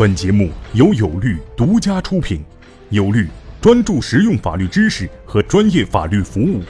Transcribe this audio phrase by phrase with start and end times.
[0.00, 2.42] 本节目由有律独家出品，
[2.88, 3.28] 有律
[3.60, 6.62] 专注实用法律知识和专业法律服务。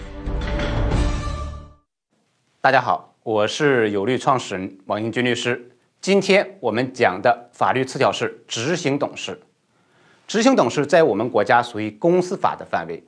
[2.60, 5.70] 大家好，我是有律创始人王英军律师。
[6.00, 9.40] 今天我们讲的法律词条是执行董事。
[10.26, 13.00] 执行董事在我们国家属于公司法的范围，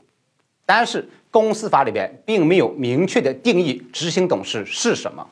[0.65, 5.27] 但是公司法里边并没有明确的定义执行董事是什么。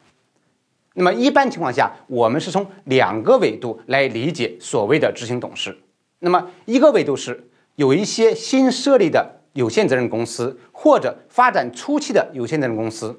[0.94, 5.76] 那么一般情况下，我们是从两个维度来理解所谓的执行董事。
[6.18, 13.18] 那么一个维度是有一些新设立的有限责任公司或者发展初期的有限责任公司，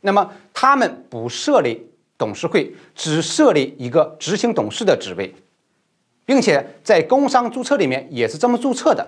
[0.00, 1.86] 那么他们不设立
[2.16, 5.34] 董事会，只设立一个执行董事的职位，
[6.24, 9.06] 并且在工商注册里面也是这么注册的。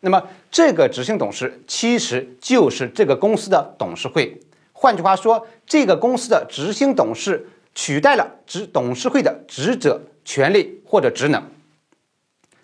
[0.00, 4.38] 那么这个执行董事其实就是这个公司的董事会。
[4.80, 11.42] 换句话说，这个公司的执行董事取代了执董事会的职责、权利或者职能，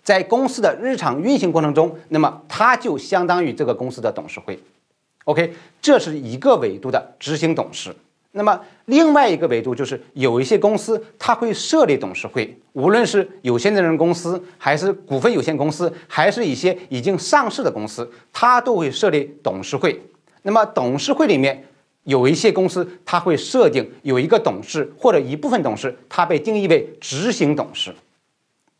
[0.01, 4.57] 在公司的日常运行过程中，那么它就相当于这个公司的董事会。
[5.25, 7.93] OK，这是一个维度的执行董事。
[8.31, 20.01] 那么另外一个维度就是有一些公司它会设立董事会，无论是有限责任公司，还是股份有限公司，还是一些已经上市的公司，它都会设立董事会。
[20.43, 21.65] 那么董事会里面。
[22.05, 27.93] 有一些公司，它会设定有一个董事或者一部分董事，它被定义为执行董事。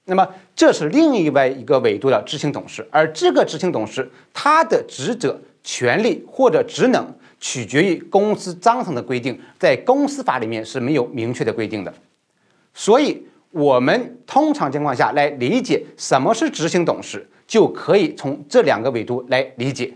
[0.06, 11.92] 那么这是另外一个维度的执行董事，而这个执行董事他的职责、权利或者职能取决于公司章程的规定，在公司法里面是没有明确的规定的。
[12.76, 19.92] 所以，我们通常情况下来理解什么是执行董事，就可以从这两个维度来理解。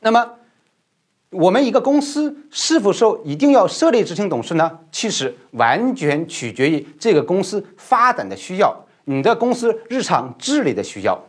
[0.00, 0.34] 那么。
[1.30, 4.78] 我们一个公司是否说一定要设立执行董事呢？
[4.90, 11.22] 其实完全取决于这个公司发展的需要，你的公司日常治理的需要。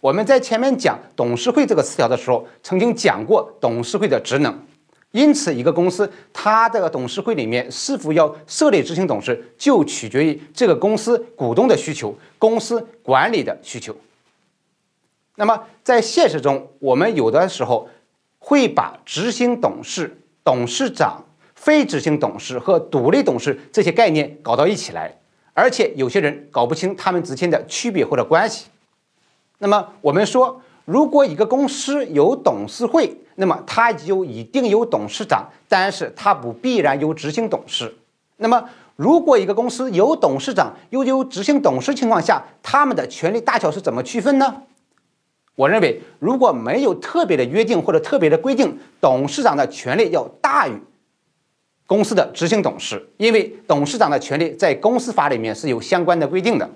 [0.00, 4.58] 我们在前面讲董事会这个词条的时候，曾经讲过董事会的职能。
[5.12, 13.94] 因此，一个公司它这个董事会里面是否要设立执行董事，就取决于这个公司股东的需求、公司管理的需求。
[15.36, 17.88] 那么，在现实中，我们有的时候。
[18.46, 21.24] 会把执行董事、董事长、
[21.54, 25.16] 非执行董事和独立董事这些概念搞到一起来，
[25.54, 28.66] 而且有些人搞不清他们之间的区别或者关系。
[29.56, 37.96] 那么我们说，如果一个公司有董事会，那么它就一定有董事长，但是它不必然有执行董事。
[38.36, 44.64] 那么如果一个公司有董事长又有执行董事情况下，他们的权力大小是怎么区分呢？
[45.56, 50.72] 我认为，如果没有特别的约定或者特别的规定，董事长的权利要大于
[51.86, 56.68] 公司的执行董事，因为董事长的权利在公司法里面是有相关的规定的。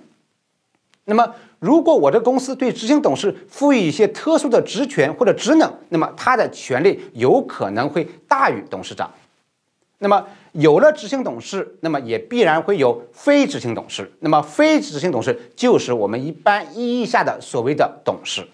[1.07, 9.11] 那么，如果我的公司对执行董事赋予一些特殊的职权或者职能，那么他的权利有可能会大于董事长。
[10.01, 14.13] 那么，有了执行董事，那么也必然会有非执行董事。
[14.21, 18.47] 那么，非执行董事就是我们一般意义下的所谓的董事。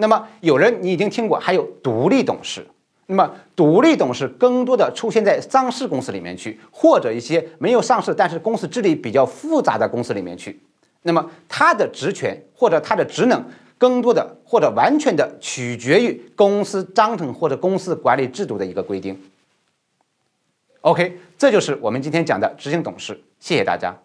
[0.00, 2.64] 那么有人你已经听过，还有独立董事。
[3.06, 10.60] 那么独立董事更多的出现在上市公司里面去，或者一些没有上市但是公司治理比较复杂的公司里面去。
[11.02, 13.42] 那么他的职权或者他的职能，
[13.76, 19.20] 更多的或者完全的取决于公司章程或者公司管理制度的一个规定。
[20.82, 23.20] OK，这就是我们今天讲的执行董事。
[23.40, 23.98] 谢谢大家。